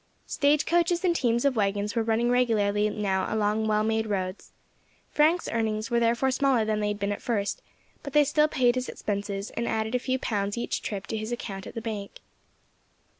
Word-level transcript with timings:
Stage 0.25 0.65
coaches 0.65 1.05
and 1.05 1.15
teams 1.15 1.45
of 1.45 1.55
waggons 1.55 1.95
were 1.95 2.01
running 2.01 2.31
regularly 2.31 2.89
now 2.89 3.31
along 3.31 3.67
well 3.67 3.83
made 3.83 4.07
roads. 4.07 4.51
Frank's 5.11 5.47
earnings 5.49 5.91
were 5.91 5.99
therefore 5.99 6.31
smaller 6.31 6.65
than 6.65 6.79
they 6.79 6.87
had 6.87 6.97
been 6.97 7.11
at 7.11 7.21
first, 7.21 7.61
but 8.01 8.11
they 8.11 8.23
still 8.23 8.47
paid 8.47 8.73
his 8.73 8.89
expenses, 8.89 9.51
and 9.51 9.67
added 9.67 9.93
a 9.93 9.99
few 9.99 10.17
pounds 10.17 10.57
each 10.57 10.81
trip 10.81 11.05
to 11.05 11.17
his 11.17 11.31
account 11.31 11.67
at 11.67 11.75
the 11.75 11.81
bank. 11.81 12.19